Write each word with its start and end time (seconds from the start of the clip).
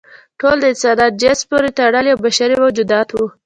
ټول 0.39 0.55
د 0.61 0.65
انسان 0.71 0.99
جنس 1.21 1.39
پورې 1.49 1.69
تړلي 1.77 2.09
او 2.11 2.19
بشري 2.25 2.55
موجودات 2.63 3.07
وو. 3.11 3.27